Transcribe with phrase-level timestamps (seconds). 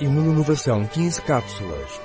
[0.00, 2.00] Imunonovação 15 cápsulas.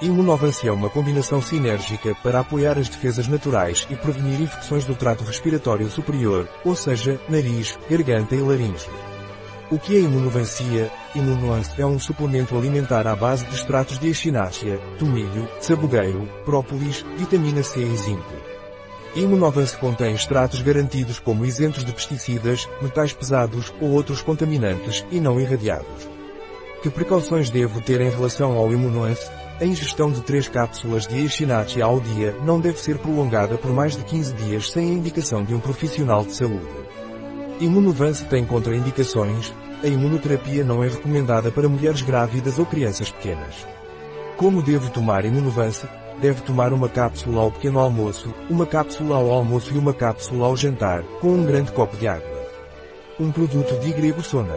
[0.00, 5.22] Imunovance é uma combinação sinérgica para apoiar as defesas naturais e prevenir infecções do trato
[5.22, 8.88] respiratório superior, ou seja, nariz, garganta e laringe.
[9.70, 10.90] O que é imunovancia?
[11.14, 17.62] Imunuance é um suplemento alimentar à base de extratos de echinácea, tomilho, sabugueiro, própolis, vitamina
[17.62, 18.34] C e zinco.
[19.14, 25.38] Imunovance contém extratos garantidos como isentos de pesticidas, metais pesados ou outros contaminantes e não
[25.38, 26.15] irradiados.
[26.86, 29.28] Que precauções devo ter em relação ao Immunoance?
[29.60, 33.96] A ingestão de 3 cápsulas de Echinacea ao dia não deve ser prolongada por mais
[33.96, 36.64] de 15 dias sem a indicação de um profissional de saúde.
[37.58, 39.52] Imunovance tem contraindicações.
[39.82, 43.66] A imunoterapia não é recomendada para mulheres grávidas ou crianças pequenas.
[44.36, 45.88] Como devo tomar Imunovance?
[46.20, 50.56] Deve tomar uma cápsula ao pequeno almoço, uma cápsula ao almoço e uma cápsula ao
[50.56, 52.46] jantar, com um grande copo de água.
[53.18, 54.56] Um produto de Grego Sona.